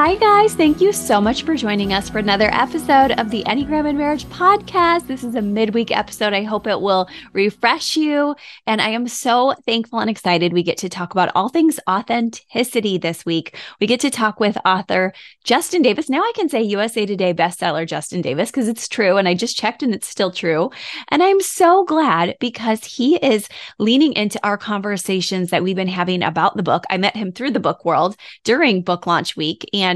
[0.00, 0.54] Hi, guys.
[0.54, 4.26] Thank you so much for joining us for another episode of the Enneagram and Marriage
[4.26, 5.08] podcast.
[5.08, 6.32] This is a midweek episode.
[6.32, 8.36] I hope it will refresh you.
[8.64, 12.96] And I am so thankful and excited we get to talk about all things authenticity
[12.96, 13.56] this week.
[13.80, 15.12] We get to talk with author
[15.42, 16.08] Justin Davis.
[16.08, 19.16] Now I can say USA Today bestseller Justin Davis because it's true.
[19.16, 20.70] And I just checked and it's still true.
[21.08, 23.48] And I'm so glad because he is
[23.80, 26.84] leaning into our conversations that we've been having about the book.
[26.88, 29.68] I met him through the book world during book launch week.
[29.72, 29.87] And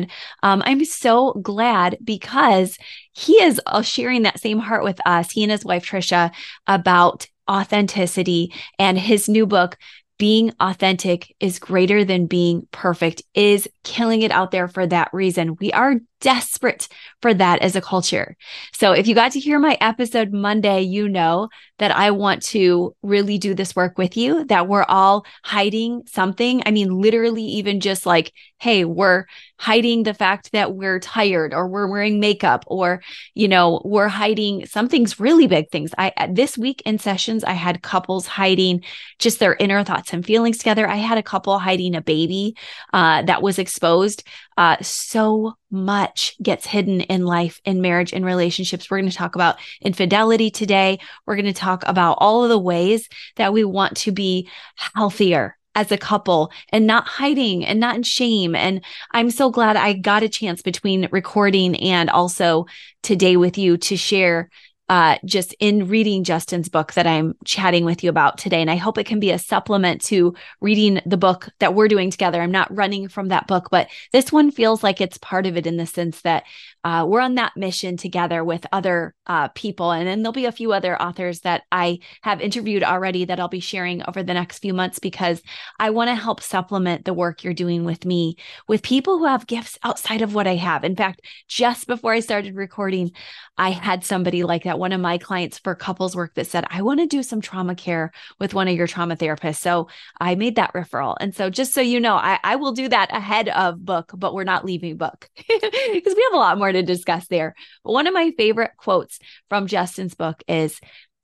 [0.42, 2.78] um, I'm so glad because
[3.12, 6.32] he is uh, sharing that same heart with us, he and his wife, Trisha,
[6.66, 9.76] about authenticity and his new book,
[10.18, 15.56] being authentic is greater than being perfect, is killing it out there for that reason.
[15.56, 16.88] We are desperate
[17.20, 18.36] for that as a culture.
[18.72, 22.94] So if you got to hear my episode Monday, you know that I want to
[23.02, 26.62] really do this work with you, that we're all hiding something.
[26.64, 29.24] I mean, literally, even just like, hey, we're
[29.58, 33.02] hiding the fact that we're tired or we're wearing makeup or,
[33.34, 35.92] you know, we're hiding something's really big things.
[35.98, 38.84] I, this week in sessions, I had couples hiding
[39.18, 40.88] just their inner thoughts and feelings together.
[40.88, 42.56] I had a couple hiding a baby
[42.92, 44.22] uh, that was exposed.
[44.56, 48.90] Uh, so much gets hidden in life, in marriage, in relationships.
[48.90, 50.98] We're going to talk about infidelity today.
[51.26, 54.48] We're going to talk about all of the ways that we want to be
[54.94, 58.54] healthier as a couple and not hiding and not in shame.
[58.54, 62.66] And I'm so glad I got a chance between recording and also
[63.02, 64.50] today with you to share
[64.88, 68.60] uh, just in reading Justin's book that I'm chatting with you about today.
[68.60, 72.10] And I hope it can be a supplement to reading the book that we're doing
[72.10, 72.42] together.
[72.42, 75.66] I'm not running from that book, but this one feels like it's part of it
[75.66, 76.44] in the sense that
[76.84, 79.92] uh, we're on that mission together with other uh, people.
[79.92, 83.48] And then there'll be a few other authors that I have interviewed already that I'll
[83.48, 85.42] be sharing over the next few months because
[85.78, 89.46] I want to help supplement the work you're doing with me with people who have
[89.46, 90.82] gifts outside of what I have.
[90.82, 93.12] In fact, just before I started recording,
[93.56, 96.82] I had somebody like that, one of my clients for couples work that said, I
[96.82, 98.10] want to do some trauma care
[98.40, 99.60] with one of your trauma therapists.
[99.60, 99.88] So
[100.20, 101.16] I made that referral.
[101.20, 104.34] And so just so you know, I, I will do that ahead of book, but
[104.34, 107.54] we're not leaving book because we have a lot more more to discuss there.
[107.84, 109.18] But one of my favorite quotes
[109.48, 110.80] from Justin's book is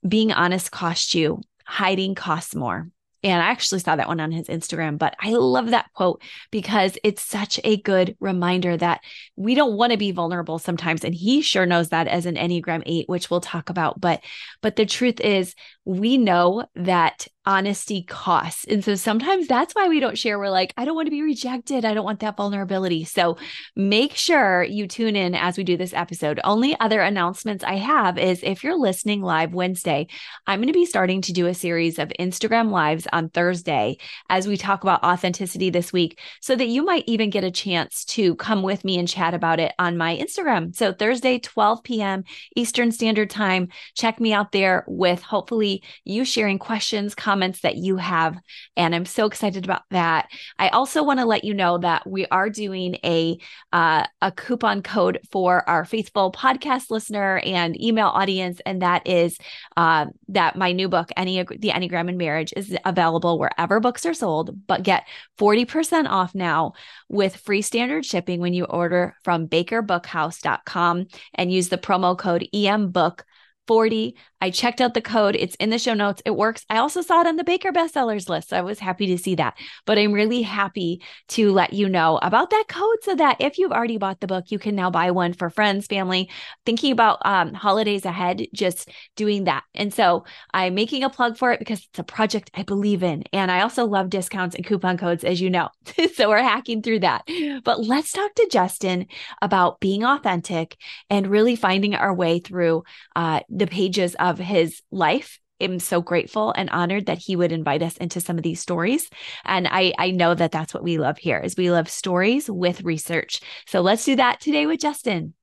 [0.07, 2.89] being honest costs you, hiding costs more.
[3.21, 6.21] And I actually saw that one on his Instagram, but I love that quote
[6.51, 9.01] because it's such a good reminder that
[9.35, 11.03] we don't want to be vulnerable sometimes.
[11.03, 13.99] And he sure knows that as an Enneagram 8, which we'll talk about.
[13.99, 14.23] But
[14.61, 15.53] but the truth is
[15.89, 18.63] we know that honesty costs.
[18.65, 20.37] And so sometimes that's why we don't share.
[20.37, 21.83] We're like, I don't want to be rejected.
[21.83, 23.05] I don't want that vulnerability.
[23.05, 23.37] So
[23.75, 26.39] make sure you tune in as we do this episode.
[26.43, 30.05] Only other announcements I have is if you're listening live Wednesday,
[30.45, 33.97] I'm going to be starting to do a series of Instagram lives on Thursday
[34.29, 38.05] as we talk about authenticity this week so that you might even get a chance
[38.05, 40.75] to come with me and chat about it on my Instagram.
[40.75, 42.25] So Thursday, 12 p.m.
[42.55, 43.69] Eastern Standard Time.
[43.95, 48.37] Check me out there with hopefully you sharing questions, comments, that you have.
[48.75, 50.29] And I'm so excited about that.
[50.57, 53.37] I also want to let you know that we are doing a
[53.71, 59.37] uh, a coupon code for our faithful podcast listener and email audience, and that is
[59.77, 64.13] uh, that my new book, Any the Enneagram in Marriage, is available wherever books are
[64.13, 64.67] sold.
[64.67, 65.07] But get
[65.37, 66.73] 40% off now
[67.07, 73.21] with free standard shipping when you order from BakerBookhouse.com and use the promo code EMBook
[73.67, 75.35] 40 I checked out the code.
[75.35, 76.21] It's in the show notes.
[76.25, 76.65] It works.
[76.69, 78.49] I also saw it on the Baker bestsellers list.
[78.49, 79.57] So I was happy to see that.
[79.85, 83.71] But I'm really happy to let you know about that code so that if you've
[83.71, 86.29] already bought the book, you can now buy one for friends, family,
[86.65, 89.63] thinking about um, holidays ahead, just doing that.
[89.75, 90.23] And so
[90.53, 93.23] I'm making a plug for it because it's a project I believe in.
[93.33, 95.69] And I also love discounts and coupon codes, as you know.
[96.13, 97.27] so we're hacking through that.
[97.63, 99.07] But let's talk to Justin
[99.41, 100.77] about being authentic
[101.09, 102.83] and really finding our way through
[103.15, 107.51] uh, the pages of of his life am so grateful and honored that he would
[107.51, 109.09] invite us into some of these stories
[109.43, 112.81] and i i know that that's what we love here is we love stories with
[112.83, 115.33] research so let's do that today with justin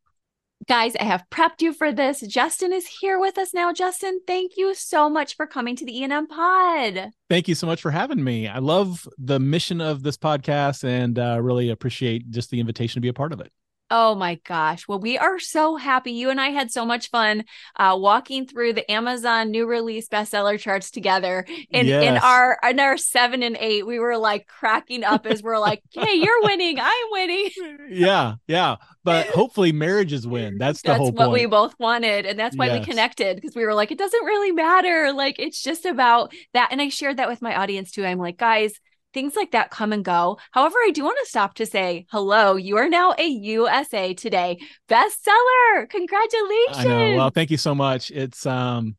[0.67, 2.21] Guys, I have prepped you for this.
[2.23, 3.73] Justin is here with us now.
[3.73, 7.11] Justin, thank you so much for coming to the E&M pod.
[7.29, 8.49] Thank you so much for having me.
[8.49, 13.01] I love the mission of this podcast and uh, really appreciate just the invitation to
[13.01, 13.53] be a part of it.
[13.89, 14.89] Oh my gosh.
[14.89, 16.11] Well, we are so happy.
[16.11, 17.45] You and I had so much fun
[17.77, 21.47] uh, walking through the Amazon new release bestseller charts together.
[21.71, 22.03] In yes.
[22.03, 25.85] in our in our seven and eight, we were like cracking up as we're like,
[25.93, 27.51] hey, you're winning, I'm winning.
[27.91, 28.77] yeah, yeah.
[29.05, 30.59] But hopefully marriages win.
[30.59, 31.43] That's the that's whole what point.
[31.43, 32.27] we both wanted.
[32.27, 32.81] And that's why yes.
[32.81, 35.13] we connected because we were like, it doesn't really matter.
[35.13, 36.71] Like it's just about that.
[36.73, 38.05] And I shared that with my audience too.
[38.05, 38.81] I'm like, guys,
[39.17, 40.37] things like that come and go.
[40.51, 42.57] However, I do want to stop to say hello.
[42.57, 44.59] You are now a USA Today
[44.91, 45.89] bestseller.
[45.89, 46.77] Congratulations.
[46.77, 47.17] I know.
[47.17, 48.11] Well, thank you so much.
[48.11, 48.97] It's um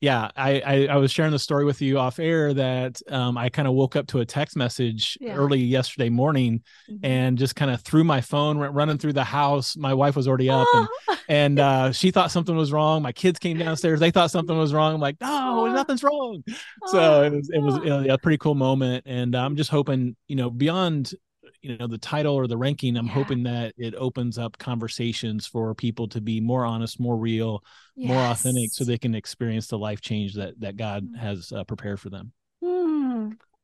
[0.00, 3.48] yeah, I, I, I was sharing the story with you off air that um, I
[3.48, 5.34] kind of woke up to a text message yeah.
[5.34, 7.04] early yesterday morning mm-hmm.
[7.04, 9.74] and just kind of threw my phone, went running through the house.
[9.76, 10.88] My wife was already up and
[11.28, 13.02] and uh, she thought something was wrong.
[13.02, 14.94] My kids came downstairs; they thought something was wrong.
[14.94, 16.44] I'm like, no, nothing's wrong.
[16.86, 20.14] So it was it was you know, a pretty cool moment, and I'm just hoping
[20.28, 21.14] you know beyond
[21.62, 23.12] you know the title or the ranking i'm yeah.
[23.12, 27.62] hoping that it opens up conversations for people to be more honest more real
[27.96, 28.08] yes.
[28.08, 31.18] more authentic so they can experience the life change that that god mm.
[31.18, 32.32] has uh, prepared for them.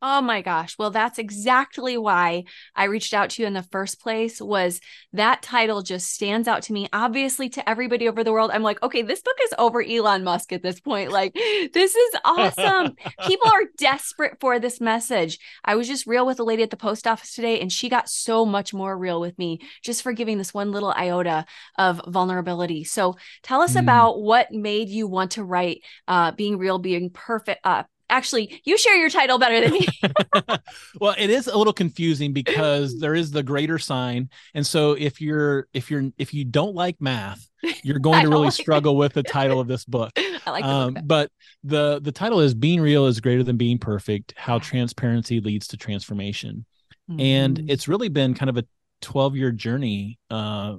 [0.05, 0.77] Oh my gosh.
[0.79, 2.43] Well, that's exactly why
[2.75, 4.81] I reached out to you in the first place was
[5.13, 6.89] that title just stands out to me.
[6.93, 8.51] Obviously to everybody over the world.
[8.53, 11.13] I'm like, okay, this book is over Elon Musk at this point.
[11.13, 12.97] Like, this is awesome.
[13.29, 15.39] People are desperate for this message.
[15.65, 18.09] I was just real with a lady at the post office today and she got
[18.09, 21.45] so much more real with me just for giving this one little iota
[21.79, 22.83] of vulnerability.
[22.83, 23.15] So,
[23.45, 23.81] tell us mm.
[23.81, 28.77] about what made you want to write uh being real, being perfect uh actually you
[28.77, 29.87] share your title better than me.
[31.01, 34.29] Well it is a little confusing because there is the greater sign.
[34.55, 37.49] And so if you're if you're if you don't like math
[37.83, 40.13] you're going to really like struggle with the title of this book.
[40.47, 41.31] I like um, but
[41.65, 45.77] the the title is being real is greater than being perfect how transparency leads to
[45.77, 46.67] transformation.
[47.11, 47.21] Mm-hmm.
[47.21, 48.65] and it's really been kind of a
[49.01, 50.77] 12 year journey uh,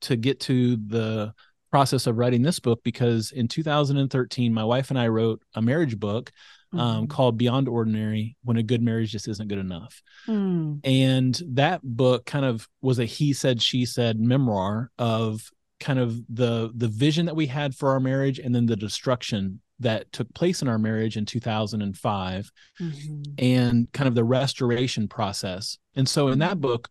[0.00, 1.32] to get to the
[1.70, 5.98] process of writing this book because in 2013 my wife and i wrote a marriage
[5.98, 6.32] book
[6.72, 7.06] um, mm-hmm.
[7.06, 10.02] called Beyond Ordinary When a Good Marriage Just Isn't Good Enough.
[10.26, 10.80] Mm.
[10.84, 15.50] And that book kind of was a he said, she said memoir of
[15.80, 19.60] kind of the the vision that we had for our marriage and then the destruction
[19.80, 23.22] that took place in our marriage in 2005 mm-hmm.
[23.38, 25.78] and kind of the restoration process.
[25.96, 26.88] And so in that book,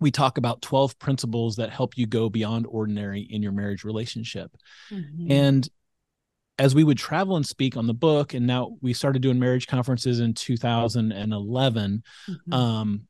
[0.00, 4.50] we talk about 12 principles that help you go beyond ordinary in your marriage relationship.
[4.90, 5.30] Mm-hmm.
[5.30, 5.68] And
[6.58, 9.66] as we would travel and speak on the book, and now we started doing marriage
[9.66, 12.52] conferences in 2011, mm-hmm.
[12.52, 13.02] um,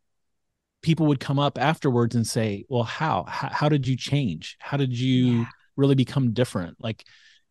[0.82, 3.24] people would come up afterwards and say, "Well, how?
[3.28, 3.48] how?
[3.48, 4.56] How, did you change?
[4.58, 5.44] How did you yeah.
[5.76, 6.76] really become different?
[6.80, 7.04] Like,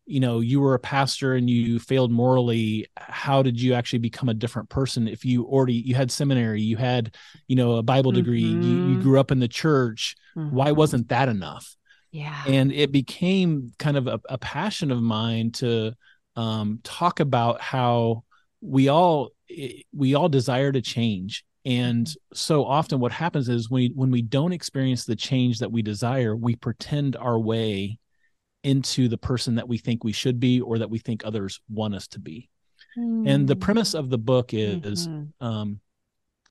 [0.04, 2.86] you know, you were a pastor and you failed morally.
[2.96, 5.08] How did you actually become a different person?
[5.08, 7.14] If you already you had seminary, you had,
[7.48, 8.62] you know, a Bible degree, mm-hmm.
[8.62, 9.02] you, you mm-hmm.
[9.02, 10.14] grew up in the church.
[10.36, 10.54] Mm-hmm.
[10.54, 11.74] Why wasn't that enough?"
[12.16, 12.44] Yeah.
[12.46, 15.92] And it became kind of a, a passion of mine to
[16.34, 18.24] um, talk about how
[18.62, 19.30] we all
[19.92, 22.34] we all desire to change and mm-hmm.
[22.34, 25.82] so often what happens is when we, when we don't experience the change that we
[25.82, 27.98] desire we pretend our way
[28.64, 31.94] into the person that we think we should be or that we think others want
[31.94, 32.48] us to be
[32.98, 33.28] mm.
[33.28, 35.46] and the premise of the book is mm-hmm.
[35.46, 35.80] um,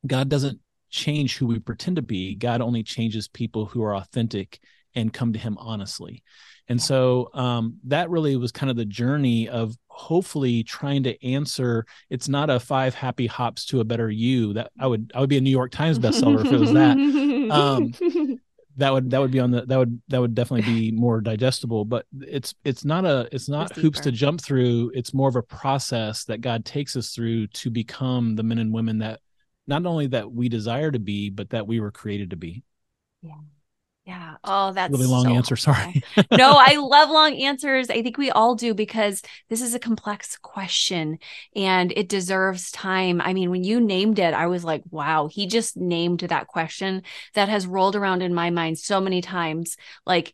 [0.08, 4.60] god doesn't change who we pretend to be god only changes people who are authentic
[4.96, 6.24] and come to him honestly.
[6.68, 11.86] And so um, that really was kind of the journey of hopefully trying to answer
[12.10, 14.54] it's not a five happy hops to a better you.
[14.54, 16.98] That i would i would be a new york times bestseller if it was that.
[17.52, 18.40] Um,
[18.78, 21.86] that would that would be on the that would that would definitely be more digestible
[21.86, 24.92] but it's it's not a it's not it's hoops to jump through.
[24.94, 28.74] It's more of a process that god takes us through to become the men and
[28.74, 29.20] women that
[29.68, 32.64] not only that we desire to be but that we were created to be.
[33.22, 33.36] Yeah
[34.06, 34.36] yeah.
[34.44, 35.56] Oh, that's really long so answer.
[35.56, 36.04] Sorry.
[36.32, 37.90] no, I love long answers.
[37.90, 41.18] I think we all do because this is a complex question
[41.56, 43.20] and it deserves time.
[43.20, 47.02] I mean, when you named it, I was like, wow, he just named that question
[47.34, 49.76] that has rolled around in my mind so many times.
[50.06, 50.34] Like,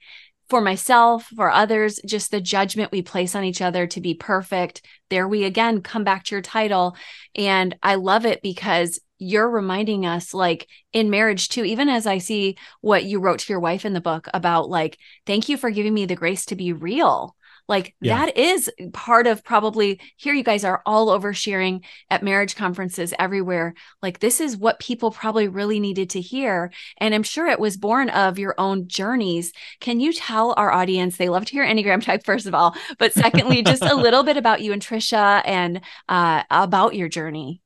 [0.52, 4.86] for myself, for others, just the judgment we place on each other to be perfect.
[5.10, 6.98] There we again come back to your title.
[7.36, 12.18] And I love it because you're reminding us like in marriage too even as i
[12.18, 15.70] see what you wrote to your wife in the book about like thank you for
[15.70, 17.36] giving me the grace to be real
[17.68, 18.26] like yeah.
[18.26, 23.14] that is part of probably here you guys are all over sharing at marriage conferences
[23.20, 23.74] everywhere.
[24.02, 26.72] Like this is what people probably really needed to hear.
[26.98, 29.54] And i'm sure it was born of your own journeys.
[29.80, 33.14] Can you tell our audience they love to hear enneagram type first of all but
[33.22, 37.62] secondly just a little bit about you and trisha and uh, about your journey.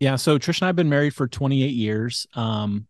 [0.00, 2.26] Yeah so trisha and i've been married for 28 years.
[2.34, 2.86] Um,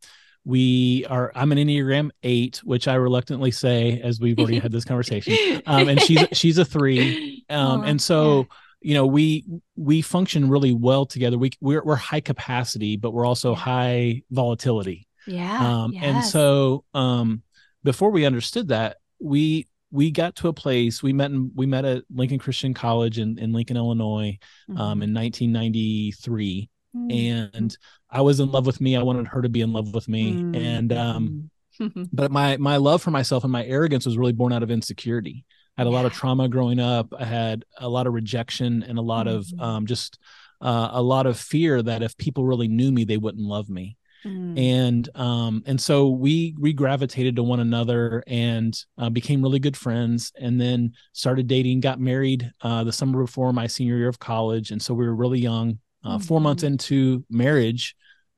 [0.47, 4.85] we are i'm an enneagram eight which i reluctantly say as we've already had this
[4.85, 8.45] conversation um, and she's she's a three um, oh, and so yeah.
[8.81, 13.27] you know we we function really well together we we're, we're high capacity but we're
[13.27, 13.59] also yeah.
[13.59, 16.05] high volatility yeah um, yes.
[16.05, 17.43] and so um
[17.83, 21.85] before we understood that we we got to a place we met in, we met
[21.85, 24.39] at lincoln christian college in, in lincoln illinois
[24.71, 25.03] um, mm-hmm.
[25.03, 27.11] in 1993 mm-hmm.
[27.11, 27.77] and
[28.11, 28.97] I was in love with me.
[28.97, 30.33] I wanted her to be in love with me.
[30.33, 30.55] Mm-hmm.
[30.55, 31.51] And um
[32.13, 35.45] but my my love for myself and my arrogance was really born out of insecurity.
[35.77, 37.13] I had a lot of trauma growing up.
[37.19, 40.19] I had a lot of rejection and a lot of um just
[40.61, 43.99] uh, a lot of fear that if people really knew me, they wouldn't love me.
[44.25, 44.59] Mm.
[44.59, 49.77] And um and so we we gravitated to one another and uh, became really good
[49.77, 54.19] friends and then started dating, got married uh, the summer before my senior year of
[54.19, 54.71] college.
[54.71, 57.97] And so we were really young uh, four months into marriage,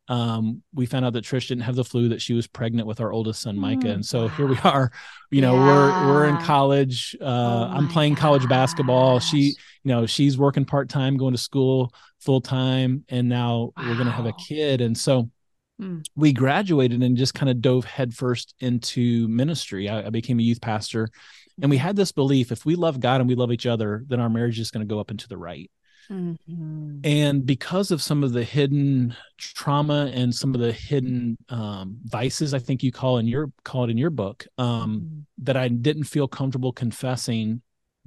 [0.08, 3.00] um, we found out that Trish didn't have the flu, that she was pregnant with
[3.00, 3.90] our oldest son, Micah.
[3.90, 4.28] and so wow.
[4.28, 4.90] here we are,
[5.30, 5.66] you know, yeah.
[5.66, 7.14] we're, we're in college.
[7.20, 8.22] Uh, oh I'm playing gosh.
[8.22, 9.20] college basketball.
[9.20, 13.04] She, you know, she's working part-time, going to school full time.
[13.08, 13.84] And now wow.
[13.86, 14.80] we're going to have a kid.
[14.80, 15.30] And so
[15.80, 16.02] mm.
[16.16, 19.90] we graduated and just kind of dove headfirst into ministry.
[19.90, 21.08] I, I became a youth pastor
[21.60, 21.86] and we mm-hmm.
[21.86, 24.60] had this belief, if we love God and we love each other, then our marriage
[24.60, 25.70] is going to go up and to the right.
[26.10, 27.00] Mm-hmm.
[27.04, 32.54] And because of some of the hidden trauma and some of the hidden um, vices,
[32.54, 35.20] I think you call in your call it in your book, um, mm-hmm.
[35.44, 37.60] that I didn't feel comfortable confessing,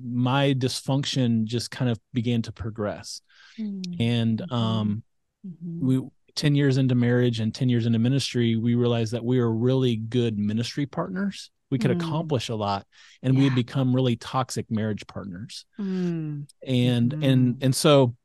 [0.04, 3.22] my dysfunction just kind of began to progress.
[3.60, 4.02] Mm-hmm.
[4.02, 5.04] And um,
[5.46, 5.86] mm-hmm.
[5.86, 9.54] we 10 years into marriage and 10 years into ministry, we realized that we were
[9.54, 11.96] really good ministry partners we could mm.
[11.96, 12.86] accomplish a lot
[13.24, 13.40] and yeah.
[13.40, 16.46] we had become really toxic marriage partners mm.
[16.68, 17.26] and mm.
[17.26, 18.16] and and so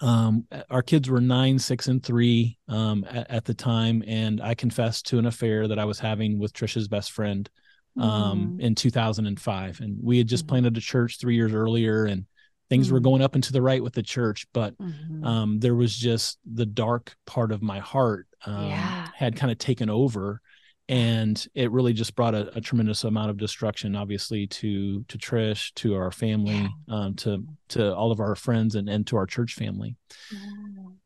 [0.00, 4.54] um, our kids were nine six and three um, at, at, the time and i
[4.54, 7.50] confessed to an affair that i was having with trisha's best friend
[7.98, 8.60] um, mm.
[8.60, 10.50] in 2005 and we had just mm-hmm.
[10.50, 12.26] planted a church three years earlier and
[12.68, 13.04] things were mm.
[13.04, 15.24] going up and to the right with the church but mm-hmm.
[15.24, 19.08] um, there was just the dark part of my heart um, yeah.
[19.16, 20.40] had kind of taken over
[20.88, 25.72] and it really just brought a, a, tremendous amount of destruction obviously to to trish
[25.74, 26.94] to our family yeah.
[26.94, 29.96] um, to to all of our friends and, and to our church family
[30.32, 30.38] yeah.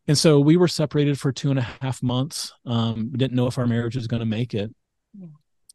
[0.09, 3.47] and so we were separated for two and a half months um, we didn't know
[3.47, 4.73] if our marriage was going to make it
[5.19, 5.27] yeah.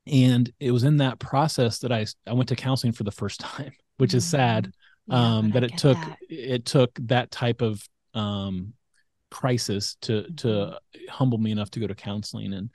[0.08, 3.40] and it was in that process that i i went to counseling for the first
[3.42, 4.72] time which is sad
[5.10, 6.18] um, that it took that.
[6.30, 7.82] it took that type of
[8.14, 8.74] um,
[9.32, 11.08] crisis to to mm-hmm.
[11.10, 12.70] humble me enough to go to counseling and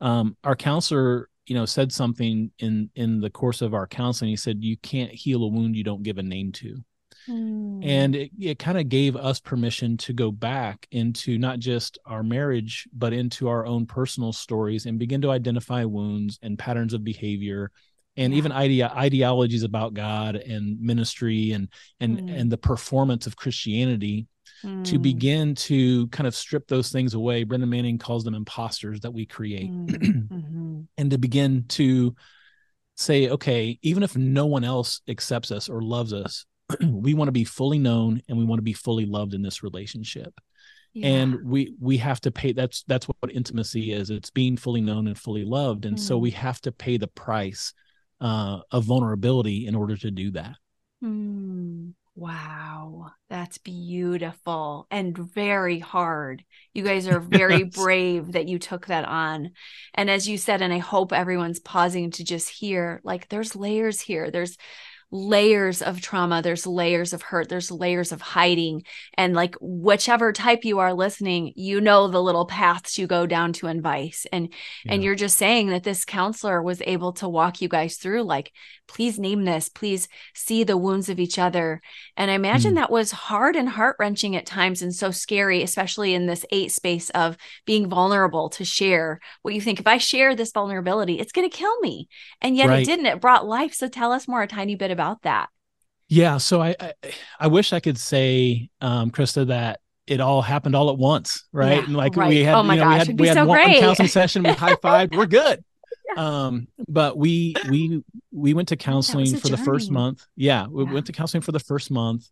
[0.00, 4.36] um, our counselor you know said something in in the course of our counseling he
[4.36, 6.82] said you can't heal a wound you don't give a name to
[7.28, 7.84] mm.
[7.84, 12.22] and it, it kind of gave us permission to go back into not just our
[12.22, 17.04] marriage but into our own personal stories and begin to identify wounds and patterns of
[17.04, 17.70] behavior
[18.16, 18.38] and yeah.
[18.38, 21.68] even idea ideologies about god and ministry and
[22.00, 22.40] and mm.
[22.40, 24.26] and the performance of christianity
[24.62, 25.02] to hmm.
[25.02, 27.44] begin to kind of strip those things away.
[27.44, 29.88] Brennan Manning calls them imposters that we create, mm.
[30.28, 30.80] mm-hmm.
[30.96, 32.14] and to begin to
[32.96, 36.46] say, okay, even if no one else accepts us or loves us,
[36.80, 39.62] we want to be fully known and we want to be fully loved in this
[39.62, 40.34] relationship.
[40.94, 41.08] Yeah.
[41.08, 42.52] And we we have to pay.
[42.52, 44.08] That's that's what intimacy is.
[44.08, 46.00] It's being fully known and fully loved, and mm.
[46.00, 47.74] so we have to pay the price
[48.22, 50.56] uh, of vulnerability in order to do that.
[51.04, 51.92] Mm.
[52.18, 56.42] Wow, that's beautiful and very hard.
[56.72, 59.50] You guys are very brave that you took that on.
[59.92, 64.00] And as you said, and I hope everyone's pausing to just hear like there's layers
[64.00, 64.30] here.
[64.30, 64.56] There's
[65.10, 68.82] layers of trauma there's layers of hurt there's layers of hiding.
[69.14, 73.52] And like whichever type you are listening you know the little paths you go down
[73.54, 74.26] to advice.
[74.32, 74.52] And
[74.84, 74.94] yeah.
[74.94, 78.52] and you're just saying that this counselor was able to walk you guys through like
[78.88, 81.80] please name this please see the wounds of each other.
[82.16, 82.76] And i imagine mm.
[82.76, 87.10] that was hard and heart-wrenching at times and so scary especially in this eight space
[87.10, 89.78] of being vulnerable to share what you think.
[89.80, 92.08] If i share this vulnerability it's going to kill me.
[92.40, 92.82] And yet right.
[92.82, 93.06] it didn't.
[93.06, 93.74] It brought life.
[93.74, 95.50] So tell us more a tiny bit about that.
[96.08, 96.92] Yeah, so I, I,
[97.40, 101.78] I wish I could say, um, Christa, that it all happened all at once, right?
[101.78, 102.28] Yeah, and like right.
[102.28, 103.80] we had, oh my you know, gosh, we had, we had so one great.
[103.80, 105.64] counseling session, we high five, we're good.
[106.16, 110.24] um, but we we we went to counseling for the first month.
[110.36, 110.92] Yeah, we yeah.
[110.92, 112.30] went to counseling for the first month,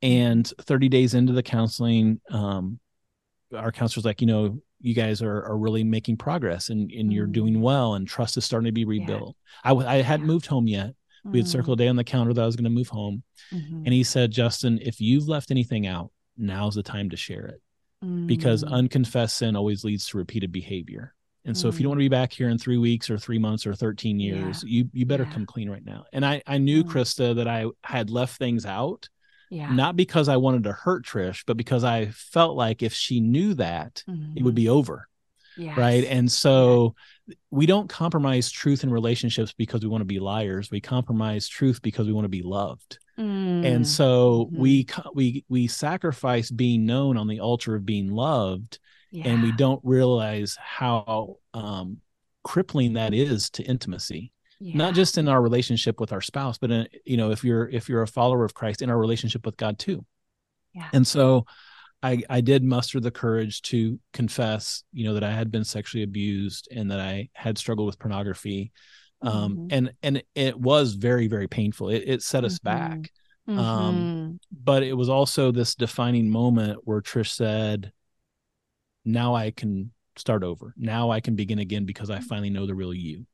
[0.00, 2.78] and 30 days into the counseling, um,
[3.54, 7.26] our counselor's like, you know, you guys are are really making progress and and you're
[7.26, 9.36] doing well, and trust is starting to be rebuilt.
[9.64, 9.72] Yeah.
[9.72, 10.32] I I hadn't yeah.
[10.32, 10.94] moved home yet.
[11.30, 13.22] We had circled a day on the calendar that I was going to move home,
[13.52, 13.82] mm-hmm.
[13.84, 17.62] and he said, Justin, if you've left anything out, now's the time to share it,
[18.04, 18.26] mm-hmm.
[18.26, 18.70] because mm.
[18.70, 21.14] unconfessed sin always leads to repeated behavior.
[21.44, 21.72] And so, mm.
[21.72, 23.74] if you don't want to be back here in three weeks or three months or
[23.74, 24.78] 13 years, yeah.
[24.78, 25.32] you you better yeah.
[25.32, 26.04] come clean right now.
[26.12, 26.90] And I I knew mm.
[26.90, 29.08] Christa that I had left things out,
[29.50, 29.72] yeah.
[29.72, 33.54] not because I wanted to hurt Trish, but because I felt like if she knew
[33.54, 34.36] that, mm-hmm.
[34.36, 34.78] it would be mm-hmm.
[34.78, 35.08] over.
[35.58, 35.76] Yes.
[35.76, 36.04] Right.
[36.04, 36.94] And so
[37.50, 40.70] we don't compromise truth in relationships because we want to be liars.
[40.70, 42.98] We compromise truth because we want to be loved.
[43.18, 43.64] Mm.
[43.66, 44.60] And so mm-hmm.
[44.60, 48.78] we we we sacrifice being known on the altar of being loved
[49.10, 49.28] yeah.
[49.28, 51.98] and we don't realize how um,
[52.44, 54.76] crippling that is to intimacy yeah.
[54.76, 57.88] not just in our relationship with our spouse but in, you know if you're if
[57.88, 60.04] you're a follower of christ in our relationship with god too
[60.74, 60.88] yeah.
[60.92, 61.44] and so
[62.02, 66.04] I, I did muster the courage to confess, you know, that I had been sexually
[66.04, 68.72] abused and that I had struggled with pornography.
[69.20, 69.66] Um, mm-hmm.
[69.70, 71.88] and, and it was very, very painful.
[71.88, 72.76] It, it set us mm-hmm.
[72.76, 73.12] back.
[73.48, 73.60] Um, mm-hmm.
[73.60, 77.92] Um, but it was also this defining moment where Trish said,
[79.04, 80.74] now I can start over.
[80.76, 82.24] Now I can begin again because I mm.
[82.24, 83.26] finally know the real you.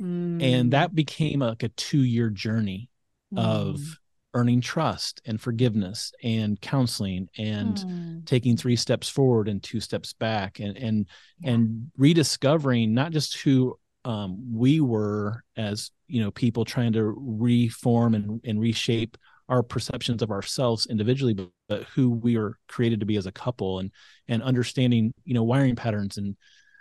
[0.00, 0.42] Mm.
[0.42, 2.90] And that became like a two year journey
[3.32, 3.38] mm.
[3.38, 3.80] of
[4.34, 8.26] earning trust and forgiveness and counseling and mm.
[8.26, 11.06] taking three steps forward and two steps back and and
[11.40, 11.52] yeah.
[11.52, 18.14] and rediscovering not just who um, we were as you know people trying to reform
[18.14, 19.16] and, and reshape
[19.48, 23.32] our perceptions of ourselves individually but, but who we are created to be as a
[23.32, 23.90] couple and
[24.28, 26.36] and understanding you know wiring patterns and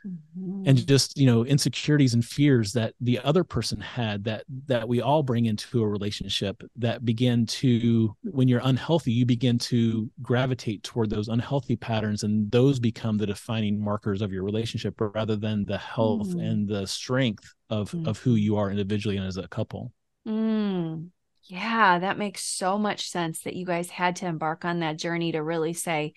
[0.05, 0.63] mm-hmm.
[0.65, 5.01] and just you know insecurities and fears that the other person had that that we
[5.01, 10.83] all bring into a relationship that begin to when you're unhealthy you begin to gravitate
[10.83, 15.65] toward those unhealthy patterns and those become the defining markers of your relationship rather than
[15.65, 16.39] the health mm-hmm.
[16.39, 18.07] and the strength of mm-hmm.
[18.07, 19.91] of who you are individually and as a couple
[20.27, 21.07] mm.
[21.43, 25.31] Yeah, that makes so much sense that you guys had to embark on that journey
[25.31, 26.13] to really say,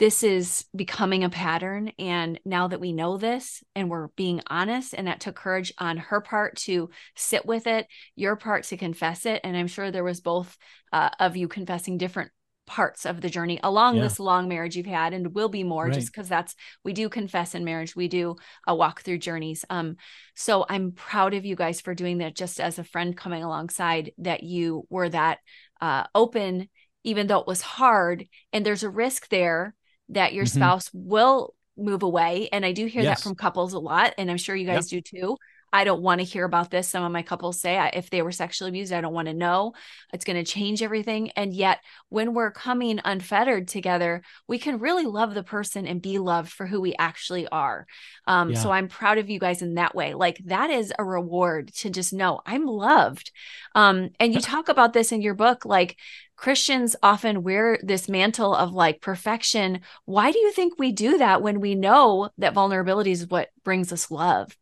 [0.00, 1.92] this is becoming a pattern.
[1.98, 5.98] And now that we know this and we're being honest, and that took courage on
[5.98, 7.86] her part to sit with it,
[8.16, 9.42] your part to confess it.
[9.44, 10.56] And I'm sure there was both
[10.90, 12.30] uh, of you confessing different
[12.66, 14.02] parts of the journey along yeah.
[14.02, 15.92] this long marriage you've had and will be more right.
[15.92, 19.96] just because that's we do confess in marriage we do a walk through journeys um
[20.36, 24.12] so i'm proud of you guys for doing that just as a friend coming alongside
[24.18, 25.38] that you were that
[25.80, 26.68] uh open
[27.02, 29.74] even though it was hard and there's a risk there
[30.10, 30.58] that your mm-hmm.
[30.58, 33.18] spouse will move away and i do hear yes.
[33.18, 35.04] that from couples a lot and i'm sure you guys yep.
[35.04, 35.36] do too
[35.72, 36.88] I don't want to hear about this.
[36.88, 39.74] Some of my couples say if they were sexually abused, I don't want to know.
[40.12, 41.30] It's going to change everything.
[41.30, 46.18] And yet, when we're coming unfettered together, we can really love the person and be
[46.18, 47.86] loved for who we actually are.
[48.26, 48.58] Um, yeah.
[48.58, 50.14] So I'm proud of you guys in that way.
[50.14, 53.30] Like that is a reward to just know I'm loved.
[53.74, 55.96] Um, and you talk about this in your book, like
[56.40, 59.82] Christians often wear this mantle of like perfection.
[60.06, 63.92] Why do you think we do that when we know that vulnerability is what brings
[63.92, 64.56] us love?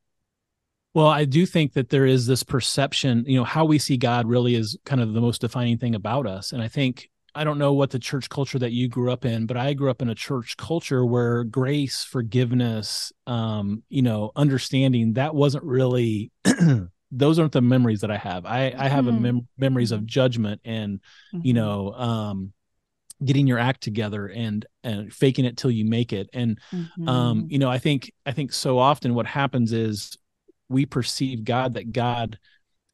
[0.92, 4.26] Well, I do think that there is this perception, you know, how we see God
[4.26, 6.50] really is kind of the most defining thing about us.
[6.50, 9.46] And I think I don't know what the church culture that you grew up in,
[9.46, 15.12] but I grew up in a church culture where grace, forgiveness, um, you know, understanding
[15.12, 16.32] that wasn't really
[17.10, 18.44] those aren't the memories that I have.
[18.46, 19.16] I I have mm-hmm.
[19.16, 21.00] a mem- memories of judgment and
[21.34, 21.40] mm-hmm.
[21.46, 22.52] you know, um
[23.24, 26.28] getting your act together and and faking it till you make it.
[26.32, 27.08] And mm-hmm.
[27.08, 30.16] um, you know, I think I think so often what happens is
[30.68, 32.38] we perceive God that God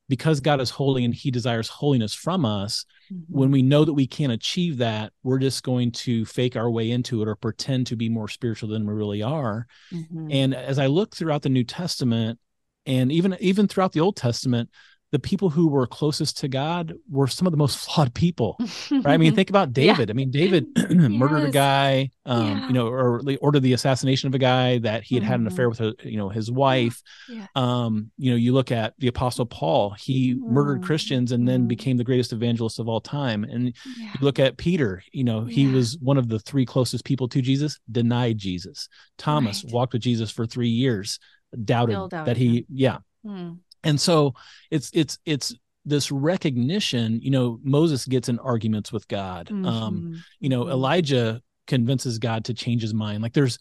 [0.09, 3.38] because God is holy and he desires holiness from us, mm-hmm.
[3.38, 6.90] when we know that we can't achieve that, we're just going to fake our way
[6.90, 9.66] into it or pretend to be more spiritual than we really are.
[9.92, 10.29] Mm-hmm.
[10.31, 12.38] And as I look throughout the New Testament
[12.86, 14.70] and even even throughout the Old Testament,
[15.14, 18.56] the people who were closest to God were some of the most flawed people,
[18.90, 19.06] right?
[19.06, 20.08] I mean, think about David.
[20.08, 20.12] Yeah.
[20.12, 22.66] I mean, David murdered a guy, um, yeah.
[22.66, 25.30] you know, or ordered the assassination of a guy that he had mm-hmm.
[25.30, 25.84] had an affair mm-hmm.
[25.84, 27.00] with, a, you know, his wife.
[27.28, 27.46] Yeah.
[27.54, 30.52] Um, you know, you look at the Apostle Paul; he mm-hmm.
[30.52, 31.68] murdered Christians and then mm-hmm.
[31.68, 33.44] became the greatest evangelist of all time.
[33.44, 37.28] And you look at Peter; you know, he was one of the three closest people
[37.28, 38.88] to Jesus, denied Jesus.
[39.16, 39.72] Thomas right.
[39.72, 41.20] walked with Jesus for three years,
[41.64, 42.64] doubted that he, him.
[42.70, 42.98] yeah.
[43.26, 44.34] Mm and so
[44.70, 49.68] it's it's it's this recognition you know moses gets in arguments with god um, mm-hmm.
[49.68, 53.58] um you know elijah convinces god to change his mind like there's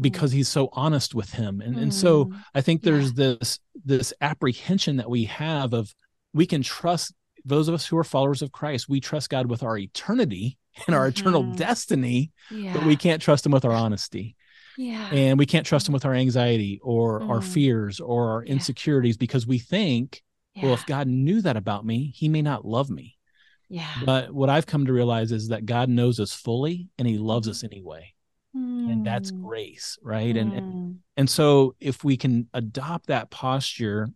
[0.00, 3.34] because he's so honest with him and and so i think there's yeah.
[3.40, 5.94] this this apprehension that we have of
[6.32, 7.12] we can trust
[7.44, 10.96] those of us who are followers of christ we trust god with our eternity and
[10.96, 11.20] our mm-hmm.
[11.20, 12.72] eternal destiny yeah.
[12.72, 14.34] but we can't trust him with our honesty
[14.76, 17.28] yeah and we can't trust him with our anxiety or mm.
[17.28, 20.22] our fears or our insecurities because we think
[20.62, 23.16] well if god knew that about me he may not love me
[23.68, 27.18] yeah but what i've come to realize is that god knows us fully and he
[27.18, 28.12] loves us anyway
[28.56, 28.92] mm.
[28.92, 29.42] and that's mm.
[29.42, 30.40] grace right mm.
[30.40, 30.96] and, and mm.
[31.16, 34.08] and so if we can adopt that posture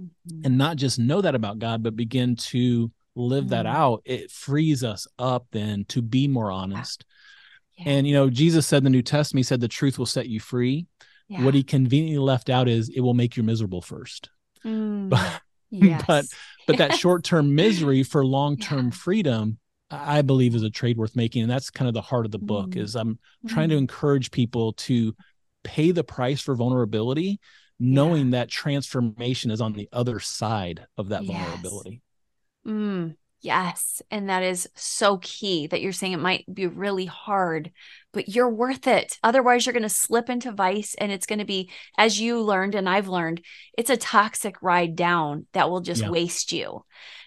[0.00, 0.40] mm-hmm.
[0.44, 3.50] and not just know that about god but begin to live mm.
[3.50, 7.04] that out it frees us up then to be more honest
[7.76, 7.84] yeah.
[7.90, 10.28] and you know jesus said in the new testament he said the truth will set
[10.28, 10.86] you free
[11.28, 11.42] yeah.
[11.42, 14.30] what he conveniently left out is it will make you miserable first
[14.64, 15.08] mm.
[15.10, 16.02] but yes.
[16.06, 16.24] but
[16.66, 18.90] but that short-term misery for long-term yeah.
[18.90, 19.58] freedom
[19.90, 21.42] I believe is a trade worth making.
[21.42, 22.78] And that's kind of the heart of the book mm.
[22.78, 23.48] is I'm mm.
[23.48, 23.78] trying to mm.
[23.78, 25.14] encourage people to
[25.62, 27.40] pay the price for vulnerability,
[27.78, 31.36] knowing that transformation is on the other side of that yes.
[31.36, 32.02] vulnerability.
[32.66, 33.16] Mm.
[33.40, 34.00] Yes.
[34.10, 37.72] And that is so key that you're saying it might be really hard,
[38.14, 39.18] but you're worth it.
[39.22, 42.74] Otherwise, you're going to slip into vice and it's going to be, as you learned
[42.74, 43.42] and I've learned,
[43.76, 46.10] it's a toxic ride down that will just yeah.
[46.10, 46.84] waste you.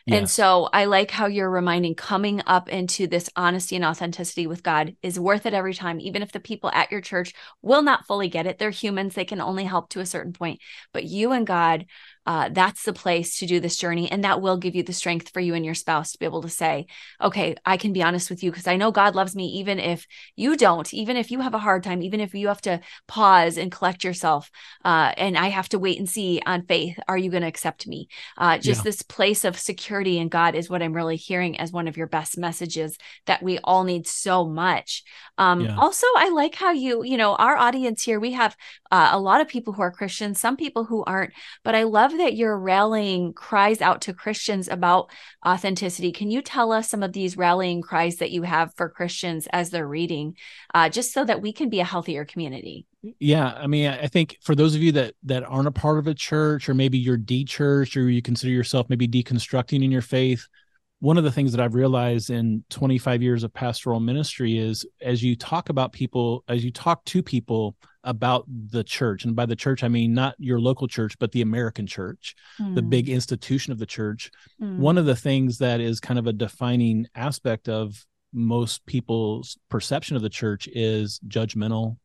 [0.10, 4.63] And so I like how you're reminding coming up into this honesty and authenticity with
[4.63, 8.06] God is worth it every time, even if the people at your church will not
[8.06, 8.58] fully get it.
[8.58, 10.62] They're humans, they can only help to a certain point.
[10.93, 11.88] But you and God
[12.28, 14.12] uh, that's the place to do this journey.
[14.12, 16.41] And that will give you the strength for you and your spouse to be able
[16.41, 16.88] to say,
[17.21, 20.06] okay, I can be honest with you because I know God loves me, even if
[20.36, 23.58] you don't, even if you have a hard time, even if you have to pause
[23.58, 24.50] and collect yourself.
[24.84, 27.88] Uh, and I have to wait and see on faith, are you going to accept
[27.88, 28.08] me?
[28.38, 28.84] Uh, just yeah.
[28.84, 32.08] this place of security in God is what I'm really hearing as one of your
[32.08, 35.04] best messages that we all need so much.
[35.38, 35.76] Um, yeah.
[35.78, 38.56] Also, I like how you, you know, our audience here, we have
[38.92, 42.18] uh, a lot of people who are Christians, some people who aren't, but I love
[42.18, 45.10] that your rallying cries out to Christians about
[45.46, 46.12] authenticity.
[46.12, 49.70] Can you tell us some of these rallying cries that you have for Christians as
[49.70, 50.36] they're reading,
[50.74, 52.86] uh, just so that we can be a healthier community?
[53.20, 56.08] Yeah, I mean, I think for those of you that that aren't a part of
[56.08, 60.48] a church, or maybe you're de-churched, or you consider yourself maybe deconstructing in your faith,
[61.00, 65.24] one of the things that I've realized in 25 years of pastoral ministry is as
[65.24, 69.56] you talk about people, as you talk to people about the church, and by the
[69.56, 72.74] church, I mean not your local church, but the American church, mm.
[72.74, 73.14] the big hmm.
[73.14, 74.32] institution of the church.
[74.62, 74.78] Mm.
[74.78, 80.16] One of the things that is kind of a defining aspect of most people's perception
[80.16, 81.98] of the church is judgmental,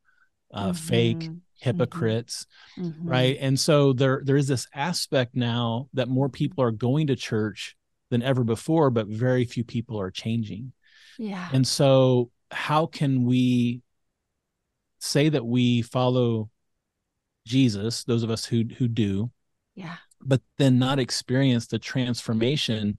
[0.52, 0.72] uh, mm-hmm.
[0.72, 1.35] fake, mm-hmm.
[1.61, 3.08] hypocrites mm-hmm.
[3.08, 7.14] right and so there there is this aspect now that more people are going to
[7.14, 7.76] church
[8.12, 10.72] than ever before, but very few people are changing.
[11.18, 11.48] Yeah.
[11.52, 13.80] And so, how can we
[15.00, 16.50] say that we follow
[17.46, 19.30] Jesus, those of us who who do,
[19.74, 22.98] yeah, but then not experience the transformation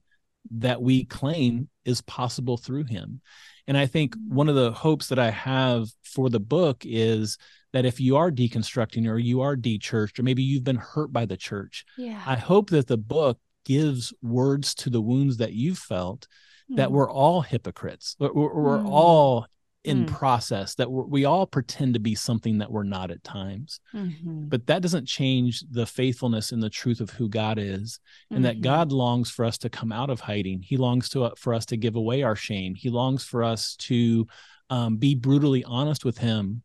[0.50, 3.20] that we claim is possible through him.
[3.66, 7.38] And I think one of the hopes that I have for the book is
[7.72, 11.24] that if you are deconstructing or you are de-churched or maybe you've been hurt by
[11.24, 12.22] the church, yeah.
[12.26, 16.28] I hope that the book gives words to the wounds that you felt
[16.70, 16.76] mm.
[16.76, 16.94] that hmm.
[16.94, 18.88] we're all hypocrites we're, we're mm.
[18.88, 19.46] all
[19.84, 20.08] in mm.
[20.08, 24.48] process that we all pretend to be something that we're not at times mm-hmm.
[24.48, 28.44] but that doesn't change the faithfulness and the truth of who god is and mm-hmm.
[28.44, 31.52] that god longs for us to come out of hiding he longs to uh, for
[31.52, 34.26] us to give away our shame he longs for us to
[34.70, 36.62] um, be brutally honest with him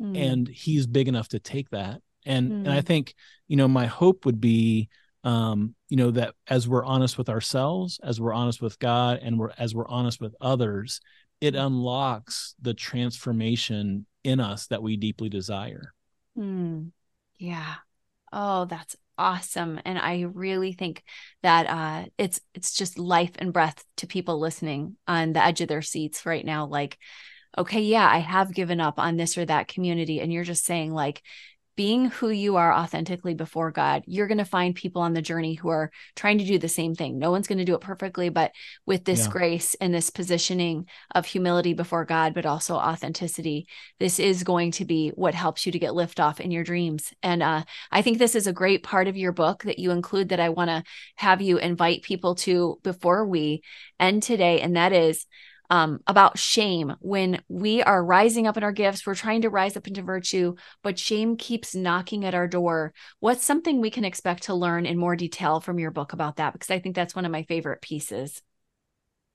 [0.00, 0.16] mm.
[0.16, 2.86] and he's big enough to take that and and i mm.
[2.86, 3.14] think
[3.48, 4.88] you know my hope would be
[5.22, 9.38] um, you know that as we're honest with ourselves as we're honest with god and
[9.38, 11.00] we're as we're honest with others
[11.40, 11.66] it mm.
[11.66, 15.92] unlocks the transformation in us that we deeply desire
[16.36, 16.84] hmm.
[17.38, 17.74] yeah
[18.32, 21.02] oh that's awesome and i really think
[21.42, 25.68] that uh it's it's just life and breath to people listening on the edge of
[25.68, 26.98] their seats right now like
[27.58, 30.92] okay yeah i have given up on this or that community and you're just saying
[30.92, 31.22] like
[31.80, 35.54] being who you are authentically before God, you're going to find people on the journey
[35.54, 37.18] who are trying to do the same thing.
[37.18, 38.52] No one's going to do it perfectly, but
[38.84, 39.30] with this yeah.
[39.30, 43.66] grace and this positioning of humility before God, but also authenticity,
[43.98, 47.14] this is going to be what helps you to get lift off in your dreams.
[47.22, 50.28] And uh, I think this is a great part of your book that you include
[50.28, 50.84] that I want to
[51.16, 53.62] have you invite people to before we
[53.98, 54.60] end today.
[54.60, 55.24] And that is
[55.70, 59.76] um, about shame when we are rising up in our gifts, we're trying to rise
[59.76, 62.92] up into virtue, but shame keeps knocking at our door.
[63.20, 66.52] What's something we can expect to learn in more detail from your book about that?
[66.52, 68.42] Because I think that's one of my favorite pieces.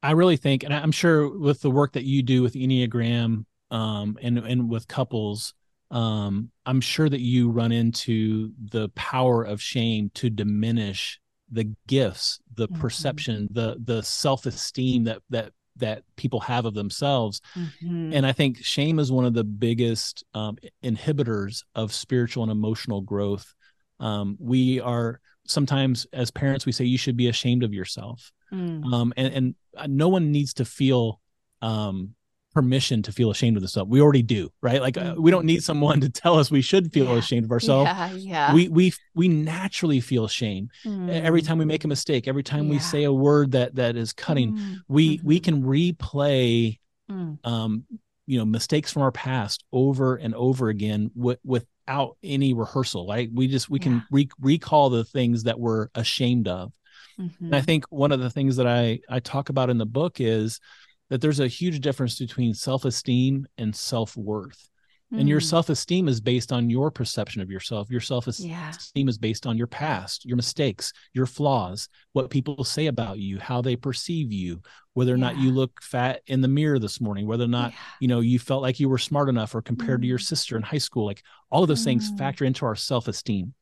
[0.03, 4.17] I really think, and I'm sure with the work that you do with Enneagram um,
[4.21, 5.53] and and with couples,
[5.89, 11.19] um, I'm sure that you run into the power of shame to diminish
[11.49, 12.79] the gifts, the mm-hmm.
[12.79, 17.41] perception, the the self esteem that that that people have of themselves.
[17.55, 18.13] Mm-hmm.
[18.13, 23.01] And I think shame is one of the biggest um, inhibitors of spiritual and emotional
[23.01, 23.53] growth.
[23.99, 28.83] Um, we are sometimes as parents we say you should be ashamed of yourself, mm.
[28.93, 31.21] um, and and uh, no one needs to feel
[31.61, 32.14] um,
[32.55, 33.91] permission to feel ashamed of themselves.
[33.91, 34.81] We already do, right?
[34.81, 35.47] Like uh, we don't mm-hmm.
[35.47, 37.17] need someone to tell us we should feel yeah.
[37.17, 37.87] ashamed of ourselves.
[37.87, 38.53] Yeah, yeah.
[38.53, 41.09] We we we naturally feel shame mm.
[41.09, 42.27] every time we make a mistake.
[42.27, 42.71] Every time yeah.
[42.71, 44.77] we say a word that that is cutting, mm.
[44.87, 45.27] we mm-hmm.
[45.27, 46.79] we can replay,
[47.11, 47.37] mm.
[47.45, 47.83] um,
[48.25, 53.05] you know, mistakes from our past over and over again with, without any rehearsal.
[53.05, 53.29] Right?
[53.31, 56.71] We just we can re- recall the things that we're ashamed of.
[57.19, 57.45] Mm-hmm.
[57.45, 60.21] And I think one of the things that I I talk about in the book
[60.21, 60.61] is
[61.09, 64.69] that there's a huge difference between self-esteem and self-worth
[65.13, 65.19] mm.
[65.19, 65.45] and your hmm.
[65.45, 69.09] self-esteem is based on your perception of yourself your self-esteem yeah.
[69.09, 73.61] is based on your past your mistakes your flaws what people say about you how
[73.61, 74.61] they perceive you
[74.93, 75.23] whether or yeah.
[75.23, 77.77] not you look fat in the mirror this morning whether or not yeah.
[77.99, 80.03] you know you felt like you were smart enough or compared mm.
[80.03, 80.23] to your hmm.
[80.23, 81.85] sister in high school like all of those mm.
[81.85, 82.17] things hmm.
[82.17, 83.53] factor into our self-esteem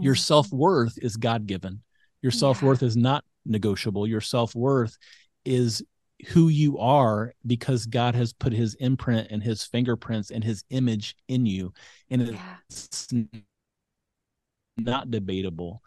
[0.00, 1.82] your self-worth is god-given
[2.22, 4.96] your self-worth is not negotiable your self-worth
[5.44, 5.82] is
[6.28, 11.16] who you are because God has put his imprint and his fingerprints and his image
[11.28, 11.72] in you.
[12.10, 12.56] And yeah.
[12.68, 13.08] it's
[14.76, 15.82] not debatable.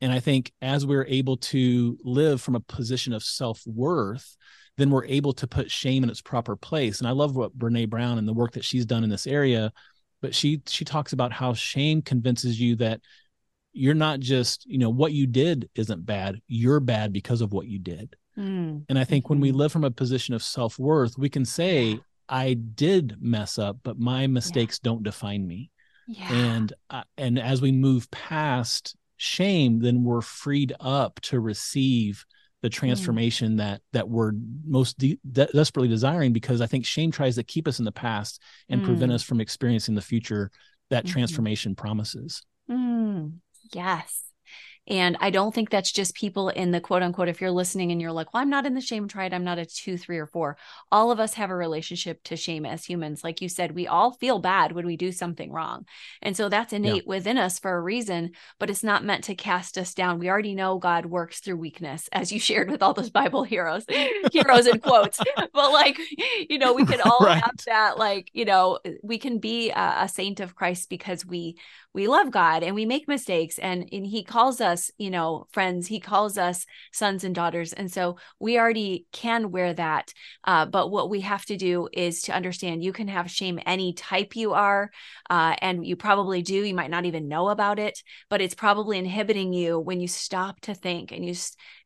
[0.00, 4.36] And I think as we're able to live from a position of self worth,
[4.76, 6.98] then we're able to put shame in its proper place.
[6.98, 9.72] And I love what Brene Brown and the work that she's done in this area.
[10.20, 13.00] But she she talks about how shame convinces you that
[13.72, 16.40] you're not just you know what you did isn't bad.
[16.46, 18.16] You're bad because of what you did.
[18.38, 18.84] Mm.
[18.88, 19.58] And I think when we mm-hmm.
[19.58, 21.96] live from a position of self worth, we can say, yeah.
[22.28, 24.90] I did mess up, but my mistakes yeah.
[24.90, 25.70] don't define me.
[26.06, 26.32] Yeah.
[26.32, 32.24] And uh, and as we move past shame, then we're freed up to receive
[32.62, 32.72] the mm.
[32.72, 33.58] transformation mm.
[33.58, 34.32] that that we're
[34.66, 36.32] most de- de- desperately desiring.
[36.32, 38.84] Because I think shame tries to keep us in the past and mm.
[38.84, 40.50] prevent us from experiencing the future
[40.90, 41.12] that mm-hmm.
[41.12, 42.42] transformation promises.
[42.70, 43.34] Mm.
[43.72, 44.24] Yes.
[44.86, 48.00] And I don't think that's just people in the quote unquote, if you're listening and
[48.00, 50.26] you're like, well, I'm not in the shame triad, I'm not a two, three, or
[50.26, 50.58] four.
[50.92, 53.24] All of us have a relationship to shame as humans.
[53.24, 55.86] Like you said, we all feel bad when we do something wrong.
[56.20, 57.08] And so that's innate yeah.
[57.08, 60.18] within us for a reason, but it's not meant to cast us down.
[60.18, 63.86] We already know God works through weakness, as you shared with all those Bible heroes,
[64.32, 65.20] heroes in quotes.
[65.52, 65.98] But like,
[66.48, 67.42] you know, we can all right.
[67.42, 71.56] have that, like, you know, we can be a, a saint of Christ because we
[71.94, 75.86] we love God and we make mistakes and, and he calls us, you know, friends,
[75.86, 77.72] he calls us sons and daughters.
[77.72, 80.12] And so we already can wear that.
[80.44, 83.92] Uh, but what we have to do is to understand you can have shame any
[83.92, 84.90] type you are.
[85.30, 86.54] Uh, and you probably do.
[86.54, 90.60] You might not even know about it, but it's probably inhibiting you when you stop
[90.60, 91.34] to think and you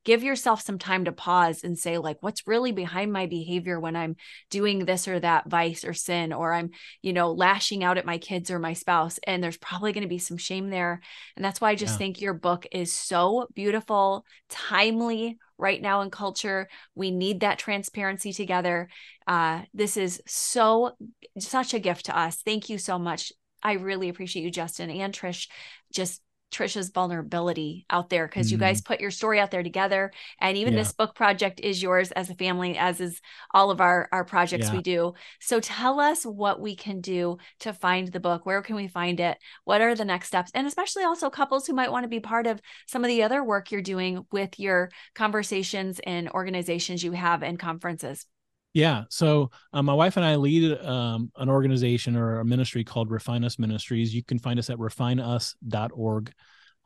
[0.08, 3.94] give yourself some time to pause and say like what's really behind my behavior when
[3.94, 4.16] i'm
[4.50, 6.70] doing this or that vice or sin or i'm
[7.02, 9.18] you know lashing out at my kids or my spouse?
[9.26, 11.00] And there's probably going to be some shame there.
[11.36, 11.98] And that's why i just yeah.
[11.98, 16.68] think your book is so beautiful timely right now in culture.
[16.94, 18.88] We need that transparency together.
[19.26, 20.92] Uh, this is so
[21.38, 22.36] such a gift to us.
[22.44, 23.32] Thank you so much.
[23.62, 25.48] I really appreciate you, Justin and Trish,
[25.92, 28.52] just Trisha's vulnerability out there because mm.
[28.52, 28.92] you guys mm-hmm.
[28.92, 30.12] put your story out there together.
[30.40, 30.80] And even yeah.
[30.80, 33.20] this book project is yours as a family, as is
[33.52, 34.76] all of our, our projects yeah.
[34.76, 35.14] we do.
[35.40, 38.46] So tell us what we can do to find the book.
[38.46, 39.38] Where can we find it?
[39.64, 40.50] What are the next steps?
[40.54, 43.44] And especially also couples who might want to be part of some of the other
[43.44, 48.26] work you're doing with your conversations and organizations you have and conferences.
[48.74, 49.04] Yeah.
[49.08, 53.44] So uh, my wife and I lead um, an organization or a ministry called Refine
[53.44, 54.14] Us Ministries.
[54.14, 56.32] You can find us at refineus.org.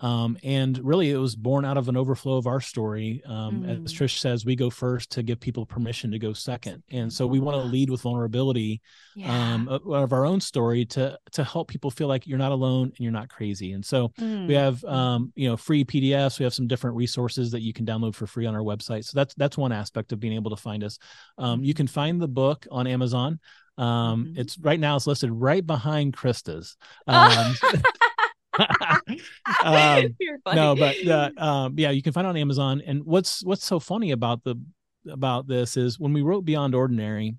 [0.02, 3.22] Um, and really, it was born out of an overflow of our story.
[3.24, 3.84] Um, mm.
[3.84, 7.24] As Trish says, we go first to give people permission to go second, and so
[7.24, 8.82] we want to lead with vulnerability
[9.14, 9.54] yeah.
[9.54, 12.98] um, of our own story to to help people feel like you're not alone and
[12.98, 13.72] you're not crazy.
[13.72, 14.48] And so mm.
[14.48, 16.40] we have um, you know free PDFs.
[16.40, 19.04] We have some different resources that you can download for free on our website.
[19.04, 20.98] So that's that's one aspect of being able to find us.
[21.38, 23.38] Um, you can find the book on Amazon.
[23.78, 24.40] Um, mm-hmm.
[24.40, 26.76] It's right now it's listed right behind Christa's.
[27.06, 27.54] Um,
[29.64, 30.16] um,
[30.54, 32.82] no, but uh, um, yeah, you can find it on Amazon.
[32.86, 34.56] And what's what's so funny about the
[35.10, 37.36] about this is when we wrote Beyond Ordinary,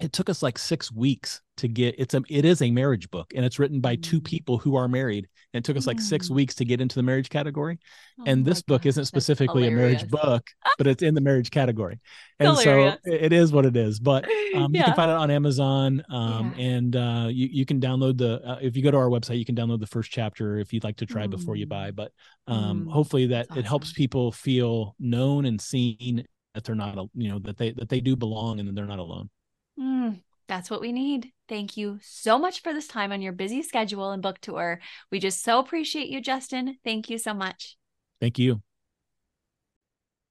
[0.00, 3.32] it took us like six weeks to get it's a it is a marriage book
[3.34, 4.24] and it's written by two mm.
[4.24, 6.34] people who are married and it took us like six mm.
[6.34, 7.78] weeks to get into the marriage category
[8.20, 11.50] oh and this book God, isn't specifically a marriage book but it's in the marriage
[11.50, 12.00] category
[12.38, 12.96] and hilarious.
[13.04, 14.80] so it is what it is but um, yeah.
[14.80, 16.64] you can find it on amazon um, yeah.
[16.64, 19.44] and uh, you, you can download the uh, if you go to our website you
[19.44, 21.30] can download the first chapter if you'd like to try mm.
[21.30, 21.96] before you buy mm.
[21.96, 22.12] but
[22.46, 22.92] um, mm.
[22.92, 23.58] hopefully that awesome.
[23.58, 27.88] it helps people feel known and seen that they're not you know that they that
[27.88, 29.28] they do belong and that they're not alone
[29.78, 31.32] Mm, that's what we need.
[31.48, 34.80] Thank you so much for this time on your busy schedule and book tour.
[35.10, 36.78] We just so appreciate you, Justin.
[36.84, 37.76] Thank you so much.
[38.20, 38.62] Thank you.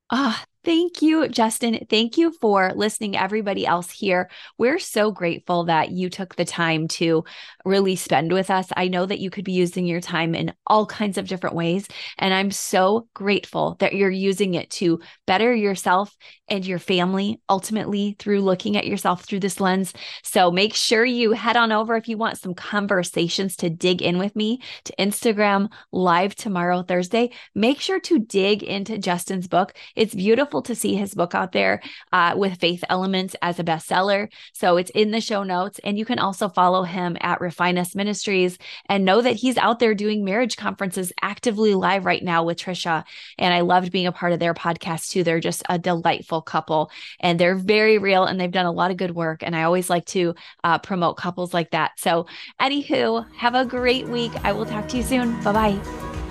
[0.09, 1.87] Ah, Thank you, Justin.
[1.89, 4.29] Thank you for listening, everybody else here.
[4.59, 7.23] We're so grateful that you took the time to
[7.65, 8.67] really spend with us.
[8.77, 11.87] I know that you could be using your time in all kinds of different ways.
[12.19, 16.15] And I'm so grateful that you're using it to better yourself
[16.47, 19.93] and your family, ultimately, through looking at yourself through this lens.
[20.21, 24.19] So make sure you head on over if you want some conversations to dig in
[24.19, 27.31] with me to Instagram live tomorrow, Thursday.
[27.55, 29.73] Make sure to dig into Justin's book.
[29.95, 34.27] It's beautiful to see his book out there uh, with Faith Elements as a bestseller.
[34.51, 35.79] So it's in the show notes.
[35.83, 38.57] And you can also follow him at Refine Us Ministries
[38.89, 43.05] and know that he's out there doing marriage conferences actively live right now with Trisha.
[43.37, 45.23] And I loved being a part of their podcast too.
[45.23, 48.97] They're just a delightful couple and they're very real and they've done a lot of
[48.97, 49.43] good work.
[49.43, 51.91] And I always like to uh, promote couples like that.
[51.97, 52.25] So,
[52.59, 54.31] anywho, have a great week.
[54.43, 55.41] I will talk to you soon.
[55.43, 55.79] Bye bye.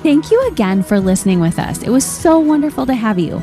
[0.02, 1.82] Thank you again for listening with us.
[1.82, 3.42] It was so wonderful to have you.